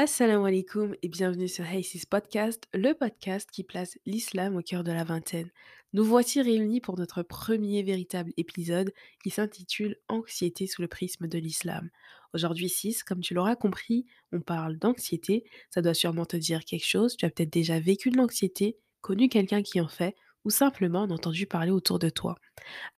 Assalamu 0.00 0.46
alaikum 0.46 0.94
et 1.02 1.08
bienvenue 1.08 1.48
sur 1.48 1.64
Haysis 1.64 2.06
Podcast, 2.06 2.68
le 2.72 2.92
podcast 2.94 3.50
qui 3.50 3.64
place 3.64 3.98
l'islam 4.06 4.54
au 4.54 4.62
cœur 4.62 4.84
de 4.84 4.92
la 4.92 5.02
vingtaine. 5.02 5.50
Nous 5.92 6.04
voici 6.04 6.40
réunis 6.40 6.80
pour 6.80 6.96
notre 6.96 7.24
premier 7.24 7.82
véritable 7.82 8.32
épisode 8.36 8.92
qui 9.24 9.30
s'intitule 9.30 9.96
Anxiété 10.06 10.68
sous 10.68 10.82
le 10.82 10.86
prisme 10.86 11.26
de 11.26 11.36
l'islam. 11.36 11.90
Aujourd'hui 12.32 12.68
6, 12.68 13.02
comme 13.02 13.18
tu 13.18 13.34
l'auras 13.34 13.56
compris, 13.56 14.06
on 14.30 14.40
parle 14.40 14.78
d'anxiété. 14.78 15.42
Ça 15.68 15.82
doit 15.82 15.94
sûrement 15.94 16.26
te 16.26 16.36
dire 16.36 16.64
quelque 16.64 16.86
chose. 16.86 17.16
Tu 17.16 17.26
as 17.26 17.30
peut-être 17.30 17.52
déjà 17.52 17.80
vécu 17.80 18.10
de 18.10 18.18
l'anxiété, 18.18 18.78
connu 19.00 19.28
quelqu'un 19.28 19.62
qui 19.62 19.80
en 19.80 19.88
fait, 19.88 20.14
ou 20.44 20.50
simplement 20.50 21.02
entendu 21.02 21.46
parler 21.46 21.70
autour 21.70 21.98
de 21.98 22.10
toi. 22.10 22.36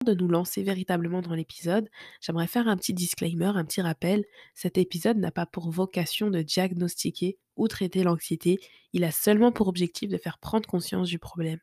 Avant 0.01 0.13
de 0.13 0.19
nous 0.19 0.29
lancer 0.29 0.63
véritablement 0.63 1.23
dans 1.23 1.35
l'épisode, 1.35 1.89
j'aimerais 2.21 2.47
faire 2.47 2.69
un 2.69 2.77
petit 2.77 2.95
disclaimer, 2.95 3.53
un 3.55 3.65
petit 3.65 3.81
rappel. 3.81 4.25
Cet 4.55 4.79
épisode 4.79 5.19
n'a 5.19 5.31
pas 5.31 5.47
pour 5.47 5.71
vocation 5.71 6.31
de 6.31 6.43
diagnostiquer 6.43 7.39
ou 7.57 7.69
traiter 7.69 8.03
l'anxiété, 8.03 8.59
il 8.93 9.05
a 9.05 9.11
seulement 9.11 9.53
pour 9.53 9.69
objectif 9.69 10.09
de 10.09 10.17
faire 10.17 10.39
prendre 10.39 10.69
conscience 10.69 11.09
du 11.09 11.19
problème. 11.19 11.59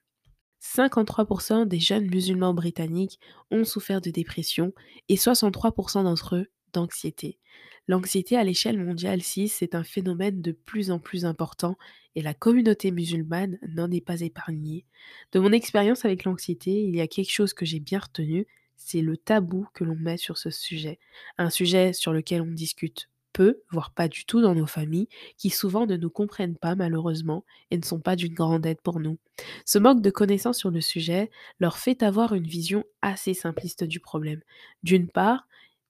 53% 0.61 1.67
des 1.67 1.79
jeunes 1.79 2.09
musulmans 2.09 2.53
britanniques 2.53 3.19
ont 3.51 3.63
souffert 3.63 4.01
de 4.01 4.09
dépression 4.09 4.73
et 5.09 5.15
63% 5.15 6.03
d'entre 6.03 6.35
eux 6.35 6.47
d'anxiété. 6.73 7.39
L'anxiété 7.87 8.35
à 8.35 8.43
l'échelle 8.43 8.83
mondiale 8.83 9.21
6, 9.21 9.49
c'est 9.49 9.75
un 9.75 9.83
phénomène 9.83 10.41
de 10.41 10.51
plus 10.51 10.89
en 10.91 10.99
plus 10.99 11.25
important 11.25 11.77
et 12.15 12.21
la 12.21 12.33
communauté 12.33 12.91
musulmane 12.91 13.59
n'en 13.67 13.91
est 13.91 14.01
pas 14.05 14.21
épargnée. 14.21 14.85
De 15.31 15.39
mon 15.39 15.51
expérience 15.51 16.03
avec 16.05 16.23
l'anxiété, 16.23 16.71
il 16.83 16.95
y 16.95 17.01
a 17.01 17.07
quelque 17.07 17.31
chose 17.31 17.53
que 17.53 17.65
j'ai 17.65 17.79
bien 17.79 17.99
retenu, 17.99 18.47
c'est 18.75 19.01
le 19.01 19.17
tabou 19.17 19.67
que 19.73 19.83
l'on 19.83 19.95
met 19.95 20.17
sur 20.17 20.37
ce 20.37 20.49
sujet. 20.49 20.99
Un 21.37 21.49
sujet 21.49 21.93
sur 21.93 22.11
lequel 22.11 22.41
on 22.41 22.51
discute 22.51 23.09
peu, 23.33 23.61
voire 23.69 23.91
pas 23.91 24.07
du 24.07 24.25
tout 24.25 24.41
dans 24.41 24.55
nos 24.55 24.65
familles, 24.65 25.09
qui 25.37 25.49
souvent 25.49 25.85
ne 25.85 25.97
nous 25.97 26.09
comprennent 26.09 26.55
pas 26.55 26.75
malheureusement 26.75 27.43
et 27.69 27.77
ne 27.77 27.83
sont 27.83 27.99
pas 27.99 28.15
d'une 28.15 28.33
grande 28.33 28.65
aide 28.65 28.81
pour 28.81 28.99
nous. 28.99 29.17
Ce 29.65 29.77
manque 29.77 30.01
de 30.01 30.09
connaissances 30.09 30.57
sur 30.57 30.71
le 30.71 30.81
sujet 30.81 31.29
leur 31.59 31.77
fait 31.77 32.01
avoir 32.01 32.33
une 32.33 32.47
vision 32.47 32.85
assez 33.01 33.33
simpliste 33.33 33.83
du 33.83 33.99
problème. 33.99 34.41
D'une 34.83 35.09
part, 35.09 35.47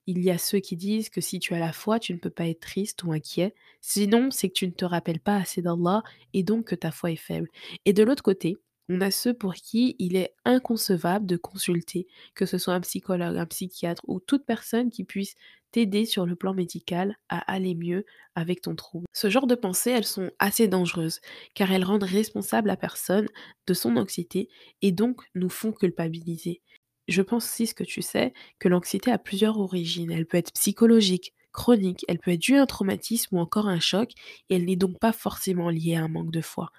il 0.08 0.24
y 0.24 0.30
a 0.32 0.38
ceux 0.38 0.60
qui 0.60 0.76
disent 0.76 1.10
que 1.10 1.22
si 1.22 1.40
tu 1.40 1.54
as 1.54 1.60
la 1.60 1.74
foi, 1.74 2.00
tu 2.00 2.14
ne 2.14 2.20
peux 2.20 2.30
pas 2.30 2.48
être 2.48 2.60
triste 2.62 3.04
ou 3.04 3.12
inquiet. 3.12 3.54
Sinon, 3.82 4.30
c'est 4.32 4.50
que 4.50 4.54
tu 4.54 4.68
ne 4.68 4.72
te 4.72 4.86
rappelles 4.86 5.20
pas 5.20 5.38
assez 5.38 5.62
d'Allah 5.62 6.04
et 6.34 6.44
donc 6.44 6.66
que 6.68 6.76
ta 6.76 6.92
foi 6.92 7.12
est 7.12 7.16
faible. 7.16 7.50
Et 7.86 7.94
de 7.94 8.04
l'autre 8.04 8.24
côté, 8.24 8.58
on 8.88 9.02
a 9.02 9.10
ceux 9.12 9.34
pour 9.34 9.56
qui 9.56 9.96
il 9.98 10.16
est 10.16 10.36
inconcevable 10.46 11.26
de 11.26 11.38
consulter, 11.38 12.08
que 12.36 12.46
ce 12.46 12.58
soit 12.58 12.76
un 12.76 12.82
psychologue, 12.82 13.38
un 13.38 13.46
psychiatre 13.48 14.04
ou 14.08 14.20
toute 14.20 14.46
personne 14.46 14.92
qui 14.92 15.04
puisse 15.04 15.36
t'aider 15.72 16.06
sur 16.06 16.26
le 16.26 16.36
plan 16.36 16.54
médical 16.54 17.18
à 17.28 17.40
aller 17.52 17.76
mieux 17.76 18.06
avec 18.36 18.62
ton 18.62 18.76
trouble. 18.76 19.06
Ce 19.12 19.30
genre 19.30 19.48
de 19.48 19.56
pensées, 19.56 19.92
elles 19.92 20.06
sont 20.06 20.32
assez 20.40 20.68
dangereuses, 20.68 21.20
car 21.54 21.72
elles 21.72 21.84
rendent 21.84 22.04
responsable 22.04 22.68
la 22.68 22.78
personne 22.78 23.28
de 23.68 23.74
son 23.74 23.98
anxiété 23.98 24.50
et 24.82 24.92
donc 24.92 25.22
nous 25.34 25.50
font 25.50 25.72
culpabiliser. 25.74 26.62
Je 27.08 27.22
pense 27.22 27.46
aussi, 27.46 27.68
ce 27.68 27.76
que 27.76 27.84
tu 27.84 28.02
sais, 28.02 28.34
que 28.60 28.68
l'anxiété 28.68 29.12
a 29.12 29.18
plusieurs 29.20 29.60
origines. 29.60 30.12
Elle 30.12 30.26
peut 30.26 30.38
être 30.38 30.54
psychologique, 30.54 31.34
chronique, 31.52 32.04
elle 32.08 32.20
peut 32.20 32.32
être 32.32 32.40
due 32.42 32.58
à 32.58 32.64
un 32.64 32.66
traumatisme 32.66 33.36
ou 33.36 33.40
encore 33.40 33.68
un 33.68 33.80
choc, 33.80 34.12
et 34.50 34.56
elle 34.56 34.66
n'est 34.66 34.76
donc 34.76 35.00
pas 35.00 35.12
forcément 35.14 35.70
liée 35.70 35.96
à 35.96 36.04
un 36.04 36.08
manque 36.08 36.32
de 36.32 36.42
foi. 36.42 36.72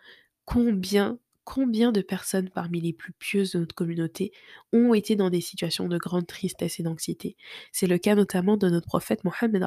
Combien, 0.46 1.18
combien 1.44 1.92
de 1.92 2.02
personnes 2.02 2.50
parmi 2.50 2.80
les 2.80 2.92
plus 2.92 3.12
pieuses 3.12 3.52
de 3.52 3.60
notre 3.60 3.74
communauté 3.74 4.32
ont 4.72 4.94
été 4.94 5.16
dans 5.16 5.30
des 5.30 5.40
situations 5.40 5.88
de 5.88 5.98
grande 5.98 6.26
tristesse 6.26 6.80
et 6.80 6.84
d'anxiété? 6.84 7.36
C'est 7.72 7.86
le 7.88 7.98
cas 7.98 8.14
notamment 8.16 8.56
de 8.56 8.68
notre 8.68 8.86
prophète 8.88 9.24
Mohammed 9.24 9.64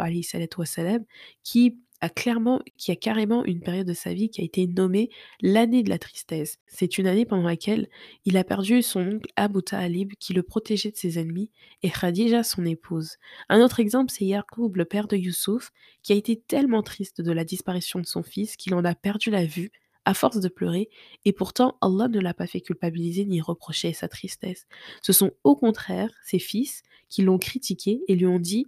qui 1.44 1.80
a 2.02 2.10
clairement, 2.10 2.62
qui 2.78 2.92
a 2.92 2.96
carrément 2.96 3.44
une 3.46 3.62
période 3.62 3.88
de 3.88 3.94
sa 3.94 4.14
vie 4.14 4.30
qui 4.30 4.42
a 4.42 4.44
été 4.44 4.68
nommée 4.68 5.10
l'année 5.42 5.84
de 5.84 5.90
la 5.90 6.00
tristesse. 6.00 6.58
C'est 6.68 6.98
une 6.98 7.08
année 7.08 7.26
pendant 7.26 7.44
laquelle 7.44 7.90
il 8.26 8.38
a 8.38 8.44
perdu 8.44 8.82
son 8.82 9.02
oncle 9.02 9.32
Abu 9.36 9.62
Talib 9.62 10.14
qui 10.20 10.34
le 10.34 10.44
protégeait 10.44 10.92
de 10.92 10.98
ses 10.98 11.20
ennemis 11.20 11.52
et 11.84 11.90
Khadija 11.90 12.44
son 12.44 12.66
épouse. 12.66 13.18
Un 13.50 13.62
autre 13.62 13.80
exemple, 13.80 14.12
c'est 14.12 14.26
Yaqub, 14.26 14.76
le 14.76 14.86
père 14.86 15.08
de 15.08 15.18
Youssouf, 15.18 15.72
qui 16.04 16.14
a 16.14 16.16
été 16.16 16.40
tellement 16.40 16.84
triste 16.84 17.22
de 17.22 17.32
la 17.32 17.44
disparition 17.44 18.00
de 18.00 18.06
son 18.06 18.24
fils 18.24 18.56
qu'il 18.56 18.74
en 18.76 18.86
a 18.86 18.96
perdu 18.96 19.30
la 19.30 19.46
vue 19.46 19.72
à 20.06 20.14
force 20.14 20.40
de 20.40 20.48
pleurer, 20.48 20.90
et 21.26 21.34
pourtant 21.34 21.78
Allah 21.82 22.08
ne 22.08 22.20
l'a 22.20 22.34
pas 22.34 22.48
fait 22.48 22.62
culpabiliser 22.62 23.26
ni 23.26 23.42
reprocher 23.42 23.94
sa 23.94 24.08
tristesse. 24.08 24.66
Ce 25.04 25.14
sont 25.14 25.32
au 25.44 25.56
contraire 25.56 26.10
ses 26.24 26.40
fils 26.40 26.82
qui 27.10 27.22
l'ont 27.22 27.38
critiqué 27.38 28.02
et 28.08 28.16
lui 28.16 28.26
ont 28.26 28.40
dit 28.40 28.68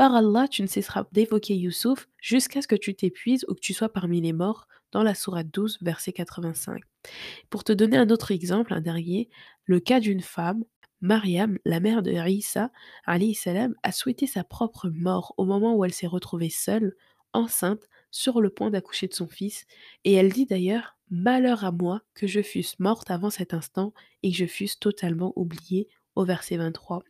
par 0.00 0.14
Allah, 0.14 0.48
tu 0.48 0.62
ne 0.62 0.66
cesseras 0.66 1.04
d'évoquer 1.12 1.54
Youssouf 1.54 2.08
jusqu'à 2.16 2.62
ce 2.62 2.66
que 2.66 2.74
tu 2.74 2.94
t'épuises 2.94 3.44
ou 3.48 3.54
que 3.54 3.60
tu 3.60 3.74
sois 3.74 3.92
parmi 3.92 4.22
les 4.22 4.32
morts, 4.32 4.66
dans 4.92 5.02
la 5.02 5.14
sourate 5.14 5.48
12, 5.52 5.76
verset 5.82 6.12
85. 6.12 6.80
Pour 7.50 7.64
te 7.64 7.72
donner 7.72 7.98
un 7.98 8.08
autre 8.08 8.30
exemple, 8.30 8.72
un 8.72 8.80
dernier, 8.80 9.28
le 9.66 9.78
cas 9.78 10.00
d'une 10.00 10.22
femme, 10.22 10.64
Mariam, 11.02 11.58
la 11.66 11.80
mère 11.80 12.02
de 12.02 12.12
Isa, 12.12 12.70
salam, 13.34 13.74
a 13.82 13.92
souhaité 13.92 14.26
sa 14.26 14.42
propre 14.42 14.88
mort 14.88 15.34
au 15.36 15.44
moment 15.44 15.76
où 15.76 15.84
elle 15.84 15.92
s'est 15.92 16.06
retrouvée 16.06 16.48
seule, 16.48 16.96
enceinte, 17.34 17.86
sur 18.10 18.40
le 18.40 18.48
point 18.48 18.70
d'accoucher 18.70 19.06
de 19.06 19.12
son 19.12 19.28
fils, 19.28 19.66
et 20.04 20.14
elle 20.14 20.32
dit 20.32 20.46
d'ailleurs 20.46 20.96
Malheur 21.10 21.62
à 21.64 21.72
moi 21.72 22.00
que 22.14 22.26
je 22.26 22.40
fusse 22.40 22.78
morte 22.78 23.10
avant 23.10 23.28
cet 23.28 23.52
instant 23.52 23.92
et 24.22 24.30
que 24.30 24.36
je 24.38 24.46
fusse 24.46 24.78
totalement 24.78 25.34
oubliée 25.36 25.88
au 26.16 26.24
verset 26.24 26.56
23. 26.56 27.02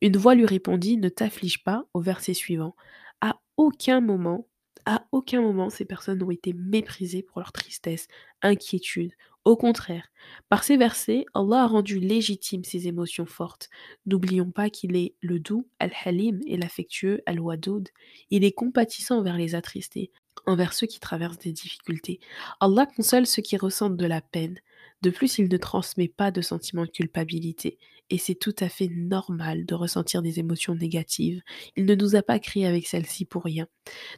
Une 0.00 0.16
voix 0.16 0.34
lui 0.34 0.46
répondit 0.46 0.96
Ne 0.96 1.08
t'afflige 1.08 1.62
pas 1.64 1.86
au 1.94 2.00
verset 2.00 2.34
suivant. 2.34 2.74
À 3.20 3.40
aucun 3.56 4.00
moment, 4.00 4.46
à 4.86 5.04
aucun 5.10 5.42
moment, 5.42 5.68
ces 5.68 5.84
personnes 5.84 6.18
n'ont 6.18 6.30
été 6.30 6.52
méprisées 6.52 7.22
pour 7.22 7.40
leur 7.40 7.52
tristesse, 7.52 8.06
inquiétude. 8.40 9.12
Au 9.44 9.56
contraire, 9.56 10.08
par 10.48 10.64
ces 10.64 10.76
versets, 10.76 11.24
Allah 11.34 11.62
a 11.62 11.66
rendu 11.66 11.98
légitimes 11.98 12.64
ces 12.64 12.88
émotions 12.88 13.26
fortes. 13.26 13.68
N'oublions 14.06 14.50
pas 14.50 14.70
qu'il 14.70 14.96
est 14.96 15.14
le 15.20 15.38
doux, 15.40 15.68
Al-Halim, 15.78 16.40
et 16.46 16.56
l'affectueux, 16.56 17.20
Al-Wadoud. 17.26 17.88
Il 18.30 18.44
est 18.44 18.52
compatissant 18.52 19.18
envers 19.18 19.36
les 19.36 19.54
attristés, 19.56 20.10
envers 20.46 20.72
ceux 20.72 20.86
qui 20.86 21.00
traversent 21.00 21.38
des 21.38 21.52
difficultés. 21.52 22.20
Allah 22.60 22.86
console 22.86 23.26
ceux 23.26 23.42
qui 23.42 23.56
ressentent 23.56 23.96
de 23.96 24.06
la 24.06 24.20
peine. 24.20 24.58
De 25.02 25.10
plus, 25.10 25.38
il 25.38 25.48
ne 25.48 25.56
transmet 25.56 26.08
pas 26.08 26.30
de 26.30 26.40
sentiment 26.40 26.84
de 26.84 26.90
culpabilité, 26.90 27.78
et 28.10 28.18
c'est 28.18 28.34
tout 28.34 28.54
à 28.60 28.68
fait 28.68 28.88
normal 28.88 29.66
de 29.66 29.74
ressentir 29.74 30.22
des 30.22 30.38
émotions 30.38 30.74
négatives. 30.74 31.42
Il 31.76 31.84
ne 31.86 31.94
nous 31.94 32.16
a 32.16 32.22
pas 32.22 32.38
créés 32.38 32.66
avec 32.66 32.86
celles-ci 32.86 33.24
pour 33.24 33.44
rien. 33.44 33.66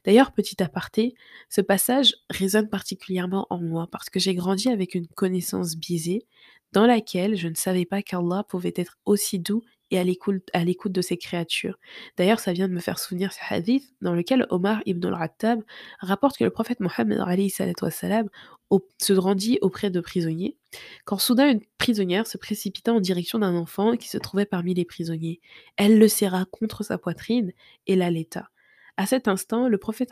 D'ailleurs, 0.04 0.32
petit 0.32 0.62
aparté, 0.62 1.14
ce 1.48 1.60
passage 1.60 2.14
résonne 2.30 2.68
particulièrement 2.68 3.46
en 3.50 3.60
moi 3.60 3.88
parce 3.90 4.10
que 4.10 4.20
j'ai 4.20 4.34
grandi 4.34 4.68
avec 4.68 4.94
une 4.94 5.06
connaissance 5.08 5.76
biaisée 5.76 6.26
dans 6.72 6.86
laquelle 6.86 7.36
je 7.36 7.48
ne 7.48 7.54
savais 7.54 7.86
pas 7.86 8.02
qu'Allah 8.02 8.44
pouvait 8.48 8.74
être 8.76 8.98
aussi 9.06 9.38
doux 9.38 9.62
et 9.90 9.98
à 9.98 10.04
l'écoute 10.04 10.92
de 10.92 11.00
ses 11.00 11.16
créatures. 11.16 11.78
D'ailleurs, 12.16 12.40
ça 12.40 12.52
vient 12.52 12.68
de 12.68 12.74
me 12.74 12.80
faire 12.80 12.98
souvenir 12.98 13.32
ce 13.32 13.38
hadith 13.48 13.94
dans 14.00 14.14
lequel 14.14 14.46
Omar 14.50 14.82
ibn 14.86 15.06
al-Rattab 15.06 15.62
rapporte 16.00 16.36
que 16.36 16.44
le 16.44 16.50
prophète 16.50 16.80
Mohammed 16.80 17.18
se 18.98 19.12
rendit 19.12 19.58
auprès 19.62 19.90
de 19.90 20.00
prisonniers, 20.00 20.56
quand 21.04 21.18
soudain 21.18 21.50
une 21.50 21.62
prisonnière 21.78 22.26
se 22.26 22.36
précipita 22.36 22.92
en 22.92 23.00
direction 23.00 23.38
d'un 23.38 23.54
enfant 23.54 23.96
qui 23.96 24.08
se 24.08 24.18
trouvait 24.18 24.46
parmi 24.46 24.74
les 24.74 24.84
prisonniers. 24.84 25.40
Elle 25.76 25.98
le 25.98 26.08
serra 26.08 26.44
contre 26.44 26.82
sa 26.82 26.98
poitrine 26.98 27.52
et 27.86 27.96
l'allaita. 27.96 28.50
À 28.98 29.06
cet 29.06 29.28
instant, 29.28 29.68
le 29.68 29.78
prophète 29.78 30.10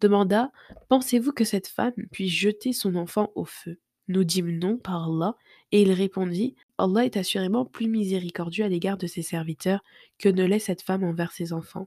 demanda 0.00 0.52
Pensez-vous 0.88 1.32
que 1.32 1.44
cette 1.44 1.68
femme 1.68 1.94
puisse 2.12 2.32
jeter 2.32 2.72
son 2.72 2.96
enfant 2.96 3.32
au 3.34 3.44
feu? 3.44 3.78
Nous 4.10 4.24
dîmes 4.24 4.58
non 4.58 4.76
par 4.76 5.04
Allah, 5.04 5.36
et 5.70 5.82
il 5.82 5.92
répondit 5.92 6.56
Allah 6.78 7.04
est 7.04 7.16
assurément 7.16 7.64
plus 7.64 7.86
miséricordieux 7.86 8.64
à 8.64 8.68
l'égard 8.68 8.96
de 8.96 9.06
ses 9.06 9.22
serviteurs 9.22 9.84
que 10.18 10.28
ne 10.28 10.44
l'est 10.44 10.58
cette 10.58 10.82
femme 10.82 11.04
envers 11.04 11.30
ses 11.30 11.52
enfants. 11.52 11.86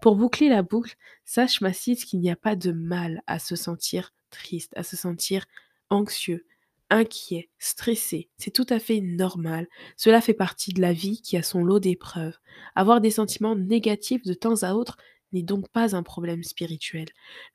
Pour 0.00 0.16
boucler 0.16 0.48
la 0.48 0.62
boucle, 0.62 0.96
sache 1.26 1.60
Massis 1.60 2.06
qu'il 2.06 2.20
n'y 2.20 2.30
a 2.30 2.36
pas 2.36 2.56
de 2.56 2.72
mal 2.72 3.22
à 3.26 3.38
se 3.38 3.54
sentir 3.54 4.14
triste, 4.30 4.72
à 4.76 4.82
se 4.82 4.96
sentir 4.96 5.44
anxieux, 5.90 6.46
inquiet, 6.88 7.50
stressé. 7.58 8.30
C'est 8.38 8.50
tout 8.50 8.66
à 8.70 8.78
fait 8.78 9.02
normal. 9.02 9.66
Cela 9.98 10.22
fait 10.22 10.32
partie 10.32 10.72
de 10.72 10.80
la 10.80 10.94
vie 10.94 11.20
qui 11.20 11.36
a 11.36 11.42
son 11.42 11.62
lot 11.64 11.80
d'épreuves. 11.80 12.38
Avoir 12.74 13.02
des 13.02 13.10
sentiments 13.10 13.56
négatifs 13.56 14.22
de 14.22 14.32
temps 14.32 14.62
à 14.62 14.72
autre 14.72 14.96
n'est 15.32 15.42
donc 15.42 15.68
pas 15.70 15.96
un 15.96 16.02
problème 16.02 16.42
spirituel. 16.42 17.06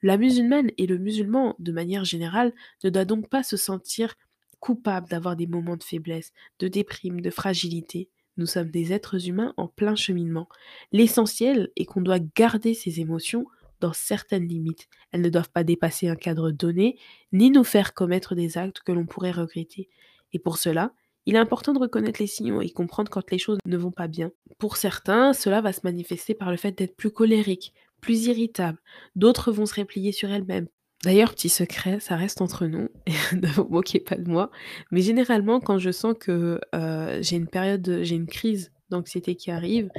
La 0.02 0.18
musulmane 0.18 0.72
et 0.78 0.88
le 0.88 0.98
musulman, 0.98 1.56
de 1.60 1.72
manière 1.72 2.06
générale, 2.06 2.54
ne 2.84 2.90
doit 2.90 3.06
donc 3.06 3.30
pas 3.30 3.44
se 3.44 3.58
sentir 3.58 4.16
coupable 4.60 5.08
d'avoir 5.10 5.36
des 5.36 5.48
moments 5.48 5.78
de 5.78 5.84
faiblesse, 5.84 6.32
de 6.60 6.68
déprime, 6.68 7.22
de 7.22 7.30
fragilité. 7.30 8.10
Nous 8.38 8.46
sommes 8.46 8.70
des 8.70 8.94
êtres 8.94 9.28
humains 9.28 9.54
en 9.58 9.68
plein 9.68 9.96
cheminement. 9.96 10.48
L'essentiel 10.92 11.70
est 11.76 11.86
qu'on 11.86 12.02
doit 12.02 12.20
garder 12.20 12.74
ces 12.74 13.00
émotions 13.00 13.46
dans 13.80 13.94
certaines 13.94 14.48
limites. 14.48 14.88
Elles 15.12 15.22
ne 15.22 15.30
doivent 15.30 15.52
pas 15.52 15.64
dépasser 15.64 16.08
un 16.08 16.16
cadre 16.16 16.52
donné, 16.52 17.00
ni 17.32 17.52
nous 17.52 17.64
faire 17.64 17.94
commettre 17.94 18.36
des 18.36 18.58
actes 18.58 18.82
que 18.82 18.92
l'on 18.92 19.06
pourrait 19.06 19.32
regretter. 19.32 19.90
Et 20.34 20.40
pour 20.40 20.58
cela, 20.58 20.94
il 21.28 21.36
est 21.36 21.40
important 21.40 21.74
de 21.74 21.80
reconnaître 21.80 22.22
les 22.22 22.28
signaux 22.28 22.62
et 22.62 22.70
comprendre 22.70 23.12
quand 23.12 23.30
les 23.30 23.38
choses 23.38 23.60
ne 23.66 23.78
vont 23.78 23.92
pas 23.92 24.08
bien. 24.08 24.32
Pour 24.58 24.78
certains, 24.78 25.34
cela 25.34 25.62
va 25.62 25.74
se 25.74 25.82
manifester 25.84 26.34
par 26.34 26.50
le 26.50 26.58
fait 26.58 26.72
d'être 26.72 26.96
plus 26.96 27.12
colérique, 27.12 27.74
plus 28.02 28.26
irritables, 28.28 28.80
d'autres 29.16 29.52
vont 29.52 29.66
se 29.66 29.76
replier 29.80 30.14
sur 30.14 30.32
elles-mêmes. 30.32 30.68
D'ailleurs, 31.04 31.34
petit 31.34 31.50
secret, 31.50 32.00
ça 32.00 32.16
reste 32.16 32.42
entre 32.42 32.66
nous, 32.66 32.88
ne 33.34 33.48
vous 33.48 33.68
moquez 33.70 34.00
pas 34.00 34.16
de 34.16 34.28
moi, 34.28 34.50
mais 34.90 35.02
généralement 35.02 35.60
quand 35.60 35.78
je 35.78 35.92
sens 35.92 36.16
que, 36.20 36.60
heu, 36.74 37.22
j'ai 37.22 37.36
une 37.36 37.48
période, 37.48 38.00
j'ai 38.02 38.16
une 38.16 38.26
crise 38.26 38.72
d'anxiété 38.90 39.36
qui 39.36 39.52
arrive, 39.52 39.90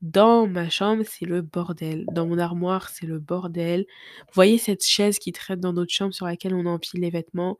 dans 0.00 0.48
ma 0.48 0.68
chambre, 0.68 1.04
c'est 1.06 1.26
le 1.26 1.42
bordel. 1.42 2.04
Dans 2.10 2.26
mon 2.26 2.38
armoire, 2.38 2.88
c'est 2.88 3.06
le 3.06 3.20
bordel. 3.20 3.86
Vous 4.18 4.34
voyez 4.34 4.58
cette 4.58 4.84
chaise 4.84 5.20
qui 5.20 5.30
traîne 5.30 5.60
dans 5.60 5.72
notre 5.72 5.92
chambre 5.92 6.12
sur 6.12 6.26
laquelle 6.26 6.54
on 6.54 6.66
empile 6.66 7.00
les 7.02 7.10
vêtements? 7.10 7.56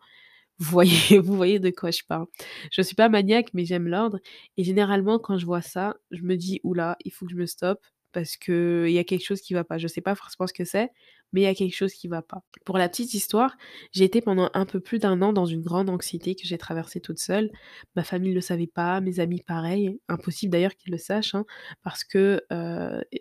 Vous 0.62 0.70
voyez 0.70 1.18
vous 1.18 1.34
voyez 1.36 1.58
de 1.58 1.70
quoi 1.70 1.90
je 1.90 2.02
parle. 2.08 2.26
Je 2.70 2.82
suis 2.82 2.94
pas 2.96 3.08
maniaque, 3.08 3.48
mais 3.54 3.64
j'aime 3.64 3.88
l'ordre 3.88 4.18
et 4.56 4.64
généralement 4.64 5.18
quand 5.18 5.38
je 5.38 5.46
vois 5.46 5.62
ça, 5.62 5.96
je 6.10 6.22
me 6.22 6.36
dis: 6.36 6.60
«Ouh 6.64 6.74
là, 6.74 6.96
il 7.04 7.12
faut 7.12 7.26
que 7.26 7.32
je 7.32 7.36
me 7.36 7.46
stoppe 7.46 7.84
parce 8.12 8.36
qu'il 8.36 8.90
y 8.90 8.98
a 8.98 9.04
quelque 9.04 9.24
chose 9.24 9.40
qui 9.40 9.54
va 9.54 9.64
pas». 9.64 9.78
Je 9.78 9.88
sais 9.88 10.00
pas 10.02 10.14
forcément 10.14 10.46
ce 10.46 10.52
que 10.54 10.64
c'est, 10.64 10.90
mais 11.32 11.40
il 11.42 11.44
y 11.44 11.46
a 11.46 11.54
quelque 11.54 11.74
chose 11.74 11.94
qui 11.94 12.08
va 12.08 12.22
pas. 12.22 12.42
Pour 12.66 12.78
la 12.78 12.88
petite 12.88 13.14
histoire, 13.14 13.56
j'ai 13.92 14.04
été 14.04 14.20
pendant 14.20 14.50
un 14.54 14.66
peu 14.66 14.80
plus 14.80 14.98
d'un 15.00 15.22
an 15.22 15.32
dans 15.32 15.46
une 15.46 15.62
grande 15.62 15.88
anxiété 15.90 16.34
que 16.34 16.42
j'ai 16.46 16.58
traversée 16.58 17.00
toute 17.00 17.18
seule. 17.18 17.50
Ma 17.96 18.04
famille 18.04 18.30
ne 18.30 18.34
le 18.36 18.40
savait 18.42 18.66
pas, 18.66 19.00
mes 19.00 19.18
amis 19.20 19.42
pareil, 19.42 19.98
impossible 20.08 20.52
d'ailleurs 20.52 20.76
qu'ils 20.76 20.92
le 20.92 20.98
sachent, 20.98 21.34
hein, 21.34 21.44
parce 21.82 22.04
que, 22.04 22.42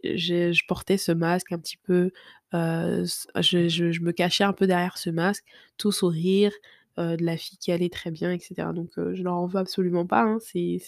je 0.04 0.62
portais 0.68 0.98
ce 0.98 1.12
masque 1.14 1.52
un 1.54 1.60
petit 1.60 1.78
peu, 1.78 2.12
je 2.54 4.02
me 4.04 4.12
cachais 4.12 4.44
un 4.44 4.54
peu 4.54 4.68
derrière 4.68 4.98
ce 4.98 5.10
masque, 5.10 5.46
tout 5.78 5.92
sourire, 5.92 6.52
heu, 7.00 7.18
de 7.18 7.24
la 7.26 7.38
fille 7.38 7.58
qui 7.58 7.72
allait 7.72 7.90
très 7.90 8.12
bien 8.12 8.32
et 8.32 8.40
cetera. 8.40 8.74
Donc 8.74 8.98
heu, 8.98 9.14
je 9.16 9.24
leur 9.24 9.36
en 9.36 9.48
veux 9.48 9.60
absolument 9.60 10.06
pas, 10.06 10.24
hein, 10.24 10.38
c'est 10.40 10.80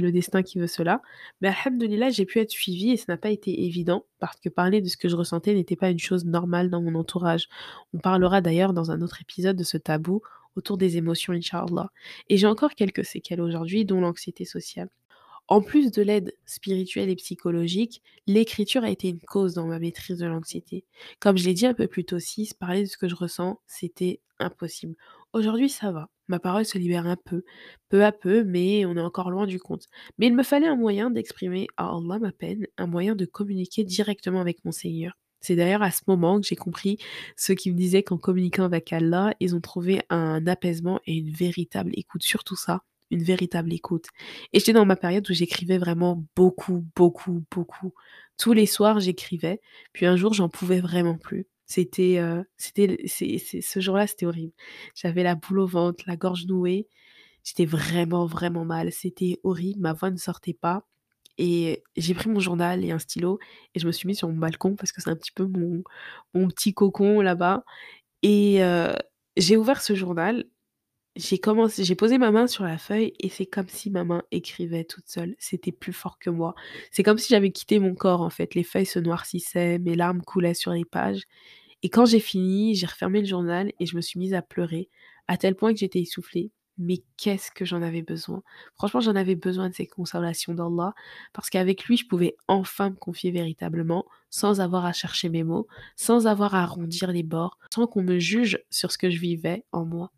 le 0.00 0.10
destin 0.10 0.42
qui 0.42 0.58
veut 0.58 0.66
cela. 0.66 1.02
Mais 1.40 1.48
alhamdoulilah, 1.48 2.10
j'ai 2.10 2.26
pu 2.26 2.38
être 2.40 2.50
suivie 2.50 2.90
et 2.92 2.96
ça 2.96 3.06
n'a 3.08 3.16
pas 3.16 3.30
été 3.30 3.64
évident 3.64 4.06
parce 4.18 4.38
que 4.40 4.48
parler 4.48 4.80
de 4.80 4.88
ce 4.88 4.96
que 4.96 5.08
je 5.08 5.16
ressentais 5.16 5.54
n'était 5.54 5.76
pas 5.76 5.90
une 5.90 5.98
chose 5.98 6.24
normale 6.24 6.70
dans 6.70 6.82
mon 6.82 6.94
entourage. 6.94 7.48
On 7.94 7.98
parlera 7.98 8.40
d'ailleurs 8.40 8.72
dans 8.72 8.90
un 8.90 9.00
autre 9.02 9.20
épisode 9.22 9.56
de 9.56 9.64
ce 9.64 9.76
tabou 9.76 10.22
autour 10.56 10.78
des 10.78 10.96
émotions, 10.96 11.32
inch'Allah. 11.32 11.90
Et 12.28 12.36
j'ai 12.36 12.46
encore 12.46 12.74
quelques 12.74 13.04
séquelles 13.04 13.40
aujourd'hui, 13.40 13.84
dont 13.84 14.00
l'anxiété 14.00 14.44
sociale. 14.44 14.88
En 15.48 15.62
plus 15.62 15.90
de 15.90 16.02
l'aide 16.02 16.34
spirituelle 16.44 17.08
et 17.08 17.16
psychologique, 17.16 18.02
l'écriture 18.26 18.84
a 18.84 18.90
été 18.90 19.08
une 19.08 19.20
cause 19.20 19.54
dans 19.54 19.66
ma 19.66 19.78
maîtrise 19.78 20.18
de 20.18 20.26
l'anxiété. 20.26 20.84
Comme 21.20 21.38
je 21.38 21.46
l'ai 21.46 21.54
dit 21.54 21.66
un 21.66 21.72
peu 21.74 21.86
plus 21.86 22.04
tôt 22.04 22.16
aussi, 22.16 22.50
parler 22.58 22.82
de 22.82 22.88
ce 22.88 22.98
que 22.98 23.08
je 23.08 23.14
ressens, 23.14 23.58
c'était 23.66 24.20
impossible. 24.38 24.94
Aujourd'hui, 25.32 25.70
ça 25.70 25.90
va. 25.90 26.10
Ma 26.28 26.38
parole 26.38 26.66
se 26.66 26.76
libère 26.76 27.06
un 27.06 27.16
peu, 27.16 27.44
peu 27.88 28.04
à 28.04 28.12
peu, 28.12 28.44
mais 28.44 28.84
on 28.84 28.96
est 28.96 29.00
encore 29.00 29.30
loin 29.30 29.46
du 29.46 29.58
compte. 29.58 29.86
Mais 30.18 30.26
il 30.26 30.34
me 30.34 30.42
fallait 30.42 30.66
un 30.68 30.76
moyen 30.76 31.10
d'exprimer 31.10 31.66
à 31.78 31.88
Allah 31.88 32.18
ma 32.18 32.32
peine, 32.32 32.66
un 32.76 32.86
moyen 32.86 33.14
de 33.14 33.24
communiquer 33.24 33.84
directement 33.84 34.40
avec 34.42 34.62
mon 34.66 34.72
Seigneur. 34.72 35.14
C'est 35.40 35.56
d'ailleurs 35.56 35.82
à 35.82 35.90
ce 35.90 36.02
moment 36.06 36.40
que 36.40 36.46
j'ai 36.46 36.56
compris 36.56 36.98
ceux 37.36 37.54
qui 37.54 37.70
me 37.70 37.76
disaient 37.76 38.02
qu'en 38.02 38.18
communiquant 38.18 38.64
avec 38.64 38.92
Allah, 38.92 39.34
ils 39.40 39.54
ont 39.56 39.60
trouvé 39.60 40.02
un 40.10 40.46
apaisement 40.46 41.00
et 41.06 41.14
une 41.16 41.30
véritable 41.30 41.92
écoute. 41.94 42.22
Surtout 42.22 42.56
ça, 42.56 42.82
une 43.10 43.22
véritable 43.22 43.72
écoute. 43.72 44.06
Et 44.52 44.58
j'étais 44.60 44.72
dans 44.72 44.86
ma 44.86 44.96
période 44.96 45.28
où 45.30 45.34
j'écrivais 45.34 45.78
vraiment 45.78 46.24
beaucoup, 46.36 46.84
beaucoup, 46.96 47.44
beaucoup. 47.50 47.92
Tous 48.38 48.52
les 48.52 48.66
soirs, 48.66 49.00
j'écrivais, 49.00 49.60
puis 49.92 50.06
un 50.06 50.16
jour, 50.16 50.34
j'en 50.34 50.48
pouvais 50.48 50.80
vraiment 50.80 51.16
plus. 51.18 51.46
C'était, 51.66 52.18
heu, 52.20 52.44
c'était 52.56 52.98
c'est 53.06 53.38
c'est 53.38 53.60
ce 53.60 53.80
jour-là, 53.80 54.06
c'était 54.06 54.26
horrible. 54.26 54.52
J'avais 54.94 55.22
la 55.22 55.34
boule 55.34 55.60
au 55.60 55.66
ventre, 55.66 56.04
la 56.06 56.16
gorge 56.16 56.46
nouée, 56.46 56.88
j'étais 57.44 57.66
vraiment, 57.66 58.26
vraiment 58.26 58.64
mal. 58.64 58.92
C'était 58.92 59.38
horrible, 59.44 59.80
ma 59.80 59.92
voix 59.92 60.10
ne 60.10 60.16
sortait 60.16 60.54
pas 60.54 60.86
et 61.38 61.82
j'ai 61.96 62.14
pris 62.14 62.28
mon 62.30 62.40
journal 62.40 62.84
et 62.84 62.90
un 62.90 62.98
stylo 62.98 63.38
et 63.74 63.78
je 63.80 63.86
me 63.86 63.92
suis 63.92 64.06
mise 64.08 64.18
sur 64.18 64.28
mon 64.28 64.36
balcon 64.36 64.74
parce 64.76 64.90
que 64.92 65.00
c'est 65.00 65.10
un 65.10 65.16
petit 65.16 65.32
peu 65.32 65.46
mon 65.46 65.82
mon 66.34 66.48
petit 66.48 66.74
cocon 66.74 67.20
là-bas 67.20 67.64
et 68.22 68.62
heu, 68.62 68.94
j'ai 69.36 69.56
ouvert 69.56 69.82
ce 69.82 69.94
journal 69.94 70.44
j'ai 71.18 71.38
commencé 71.38 71.84
j'ai 71.84 71.94
posé 71.96 72.16
ma 72.16 72.30
main 72.30 72.46
sur 72.46 72.64
la 72.64 72.78
feuille 72.78 73.12
et 73.20 73.28
c'est 73.28 73.46
comme 73.46 73.68
si 73.68 73.90
ma 73.90 74.04
main 74.04 74.22
écrivait 74.30 74.84
toute 74.84 75.08
seule. 75.08 75.34
C'était 75.38 75.72
plus 75.72 75.92
fort 75.92 76.18
que 76.18 76.30
moi. 76.30 76.54
C'est 76.90 77.02
comme 77.02 77.18
si 77.18 77.28
j'avais 77.28 77.50
quitté 77.50 77.78
mon 77.80 77.94
corps, 77.94 78.22
en 78.22 78.30
fait. 78.30 78.54
Les 78.54 78.64
feuilles 78.64 78.86
se 78.86 78.98
noircissaient, 78.98 79.78
mes 79.78 79.96
larmes 79.96 80.22
coulaient 80.22 80.54
sur 80.54 80.72
les 80.72 80.84
pages 80.86 81.24
et 81.82 81.90
quand 81.90 82.06
j'ai 82.06 82.20
fini, 82.20 82.74
j'ai 82.74 82.86
refermé 82.86 83.20
le 83.20 83.26
journal 83.26 83.72
et 83.78 83.86
je 83.86 83.96
me 83.96 84.00
suis 84.00 84.18
mise 84.18 84.34
à 84.34 84.42
pleurer, 84.42 84.88
à 85.28 85.36
tel 85.36 85.54
point 85.54 85.72
que 85.72 85.78
j'étais 85.78 86.00
essoufflée. 86.00 86.50
Mais 86.76 87.02
qu'est-ce 87.16 87.50
que 87.50 87.64
j'en 87.64 87.82
avais 87.82 88.02
besoin! 88.02 88.42
Franchement, 88.74 89.00
j'en 89.00 89.16
avais 89.16 89.34
besoin 89.34 89.68
de 89.68 89.74
ces 89.74 89.86
consolations 89.86 90.54
d'Allah, 90.54 90.94
parce 91.32 91.50
qu'avec 91.50 91.84
lui, 91.84 91.96
je 91.96 92.06
pouvais 92.06 92.36
enfin 92.48 92.90
me 92.90 92.96
confier 92.96 93.30
véritablement, 93.32 94.06
sans 94.30 94.60
avoir 94.60 94.86
à 94.86 94.92
chercher 94.92 95.28
mes 95.28 95.44
mots, 95.44 95.66
sans 95.96 96.26
avoir 96.28 96.54
à 96.54 96.62
arrondir 96.62 97.10
les 97.12 97.24
bords, 97.24 97.58
sans 97.74 97.86
qu'on 97.86 98.02
me 98.02 98.18
juge 98.18 98.60
sur 98.70 98.92
ce 98.92 98.98
que 98.98 99.10
je 99.10 99.20
vivais 99.20 99.64
en 99.72 99.84
moi. 99.84 100.12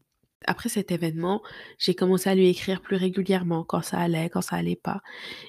Après 0.47 0.69
cet 0.71 0.91
événement, 0.91 1.43
j'ai 1.79 1.95
commencé 1.95 2.31
à 2.31 2.35
lui 2.35 2.49
écrire 2.49 2.81
plus 2.81 2.97
régulièrement 2.97 3.63
quand 3.63 3.83
ça 3.83 3.99
allait, 3.99 4.31
quand 4.31 4.41
ça 4.41 4.57
allait 4.57 4.77
pas. 4.77 5.03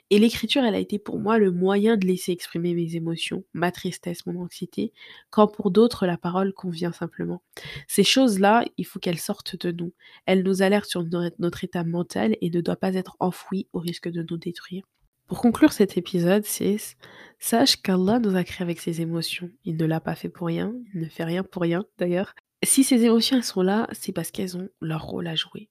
Et 0.10 0.20
l'écriture, 0.20 0.64
elle 0.64 0.76
a 0.76 0.80
été 0.80 1.00
pour 1.00 1.20
moi 1.20 1.38
le 1.38 1.52
moyen 1.52 1.96
de 1.96 2.06
laisser 2.06 2.32
exprimer 2.34 2.74
mes 2.74 2.96
émotions, 2.96 3.44
ma 3.54 3.72
tristesse, 3.72 4.26
mon 4.26 4.42
anxiété, 4.42 4.92
quand 5.30 5.48
pour 5.48 5.72
d'autres 5.72 6.06
la 6.06 6.18
parole 6.18 6.54
convient 6.54 6.92
simplement. 6.92 7.42
Ces 7.88 8.04
choses-là, 8.04 8.66
il 8.78 8.86
faut 8.86 9.00
qu'elles 9.00 9.20
sortent 9.20 9.56
de 9.56 9.72
nous. 9.72 9.94
Elles 10.26 10.44
nous 10.44 10.62
alertent 10.62 10.90
sur 10.90 11.06
notre 11.40 11.64
état 11.64 11.84
mental 11.84 12.36
et 12.42 12.50
ne 12.50 12.62
doivent 12.62 12.78
pas 12.78 12.94
être 12.96 13.16
enfouies 13.20 13.68
au 13.74 13.80
risque 13.80 14.10
de 14.10 14.26
nous 14.30 14.38
détruire. 14.38 14.84
Pour 15.28 15.40
conclure 15.40 15.72
cet 15.72 15.98
épisode 15.98 16.44
6, 16.44 16.98
sache 17.40 17.82
qu'Allah 17.82 18.20
nous 18.20 18.36
a 18.36 18.44
créés 18.44 18.64
avec 18.64 18.82
ses 18.82 19.00
émotions. 19.00 19.50
Il 19.64 19.78
ne 19.78 19.86
l'a 19.86 20.02
pas 20.02 20.16
fait 20.16 20.28
pour 20.28 20.48
rien, 20.48 20.74
il 20.94 21.00
ne 21.00 21.08
fait 21.08 21.24
rien 21.24 21.42
pour 21.42 21.62
rien 21.62 21.86
d'ailleurs. 21.98 22.36
Si 22.64 22.84
ces 22.84 23.04
émotions, 23.06 23.42
sont 23.42 23.62
là, 23.62 23.88
c'est 23.92 24.12
parce 24.12 24.32
qu'elles 24.32 24.56
ont 24.56 24.70
leur 24.82 25.04
rôle 25.04 25.28
à 25.28 25.36
jouer 25.36 25.70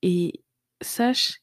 et 0.00 0.42
sache 0.80 1.42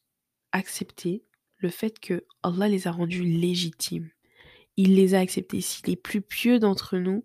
accepter 0.52 1.24
le 1.58 1.68
fait 1.68 2.00
que 2.00 2.24
Allah 2.42 2.68
les 2.68 2.86
a 2.86 2.92
rendues 2.92 3.24
légitimes. 3.24 4.10
Il 4.76 4.96
les 4.96 5.14
a 5.14 5.20
acceptées. 5.20 5.60
Si 5.60 5.82
les 5.86 5.96
plus 5.96 6.22
pieux 6.22 6.58
d'entre 6.58 6.96
nous, 6.98 7.24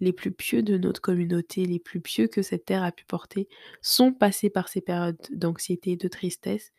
les 0.00 0.12
plus 0.12 0.32
pieux 0.32 0.62
de 0.62 0.76
notre 0.76 1.00
communauté, 1.00 1.64
les 1.66 1.78
plus 1.78 2.00
pieux 2.00 2.26
que 2.26 2.42
cette 2.42 2.64
terre 2.64 2.82
a 2.82 2.92
pu 2.92 3.04
porter, 3.04 3.48
sont 3.80 4.12
passés 4.12 4.50
par 4.50 4.68
ces 4.68 4.80
périodes 4.80 5.20
d'anxiété, 5.30 5.96
de 5.96 6.08
tristesse, 6.08 6.72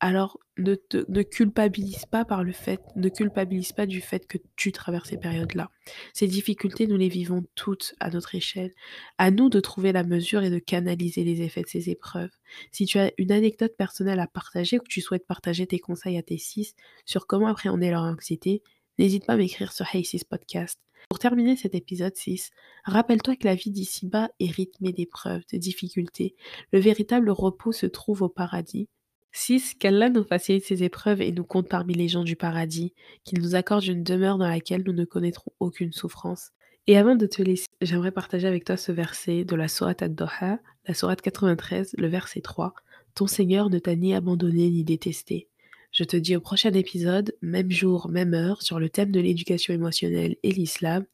alors 0.00 0.38
ne 0.58 1.22
culpabilise 1.22 2.06
pas 2.06 2.24
par 2.24 2.44
le 2.44 2.52
fait 2.52 2.80
ne 2.96 3.08
culpabilise 3.08 3.72
pas 3.72 3.86
du 3.86 4.00
fait 4.00 4.26
que 4.26 4.38
tu 4.56 4.72
traverses 4.72 5.10
ces 5.10 5.18
périodes-là. 5.18 5.70
Ces 6.12 6.26
difficultés, 6.26 6.86
nous 6.86 6.96
les 6.96 7.08
vivons 7.08 7.44
toutes 7.54 7.94
à 8.00 8.10
notre 8.10 8.34
échelle. 8.34 8.72
À 9.18 9.30
nous 9.30 9.48
de 9.48 9.60
trouver 9.60 9.92
la 9.92 10.04
mesure 10.04 10.42
et 10.42 10.50
de 10.50 10.58
canaliser 10.58 11.24
les 11.24 11.42
effets 11.42 11.62
de 11.62 11.68
ces 11.68 11.90
épreuves. 11.90 12.30
Si 12.72 12.86
tu 12.86 12.98
as 12.98 13.12
une 13.18 13.32
anecdote 13.32 13.76
personnelle 13.76 14.20
à 14.20 14.26
partager 14.26 14.78
ou 14.78 14.82
que 14.82 14.88
tu 14.88 15.00
souhaites 15.00 15.26
partager 15.26 15.66
tes 15.66 15.78
conseils 15.78 16.18
à 16.18 16.22
tes 16.22 16.38
six 16.38 16.74
sur 17.04 17.26
comment 17.26 17.48
appréhender 17.48 17.90
leur 17.90 18.02
anxiété, 18.02 18.62
n'hésite 18.98 19.26
pas 19.26 19.34
à 19.34 19.36
m'écrire 19.36 19.72
sur 19.72 19.86
Hey 19.94 20.04
Podcast. 20.28 20.78
Pour 21.08 21.20
terminer 21.20 21.56
cet 21.56 21.74
épisode 21.74 22.16
6, 22.16 22.50
rappelle-toi 22.84 23.36
que 23.36 23.46
la 23.46 23.54
vie 23.54 23.70
d'ici-bas 23.70 24.28
est 24.40 24.50
rythmée 24.50 24.92
d'épreuves, 24.92 25.44
de 25.52 25.56
difficultés. 25.56 26.34
Le 26.72 26.80
véritable 26.80 27.30
repos 27.30 27.70
se 27.70 27.86
trouve 27.86 28.22
au 28.22 28.28
paradis 28.28 28.88
6. 29.36 29.74
Qu'Allah 29.74 30.08
nous 30.08 30.24
facilite 30.24 30.64
ces 30.64 30.82
épreuves 30.82 31.20
et 31.20 31.30
nous 31.30 31.44
compte 31.44 31.68
parmi 31.68 31.94
les 31.94 32.08
gens 32.08 32.24
du 32.24 32.36
paradis, 32.36 32.94
qu'il 33.24 33.40
nous 33.40 33.54
accorde 33.54 33.84
une 33.84 34.02
demeure 34.02 34.38
dans 34.38 34.48
laquelle 34.48 34.82
nous 34.86 34.92
ne 34.92 35.04
connaîtrons 35.04 35.52
aucune 35.60 35.92
souffrance. 35.92 36.52
Et 36.86 36.96
avant 36.96 37.16
de 37.16 37.26
te 37.26 37.42
laisser, 37.42 37.66
j'aimerais 37.82 38.12
partager 38.12 38.46
avec 38.46 38.64
toi 38.64 38.76
ce 38.76 38.92
verset 38.92 39.44
de 39.44 39.54
la 39.54 39.68
Sourate 39.68 40.02
Ad-Doha, 40.02 40.58
la 40.86 40.94
Sourate 40.94 41.20
93, 41.20 41.94
le 41.98 42.06
verset 42.06 42.40
3. 42.40 42.74
Ton 43.14 43.26
Seigneur 43.26 43.70
ne 43.70 43.78
t'a 43.78 43.94
ni 43.94 44.14
abandonné 44.14 44.70
ni 44.70 44.84
détesté. 44.84 45.48
Je 45.92 46.04
te 46.04 46.16
dis 46.16 46.36
au 46.36 46.40
prochain 46.40 46.72
épisode, 46.72 47.34
même 47.42 47.70
jour, 47.70 48.08
même 48.08 48.34
heure, 48.34 48.62
sur 48.62 48.78
le 48.78 48.88
thème 48.88 49.10
de 49.10 49.20
l'éducation 49.20 49.74
émotionnelle 49.74 50.36
et 50.42 50.52
l'islam. 50.52 51.04